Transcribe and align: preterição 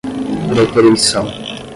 preterição 0.47 1.67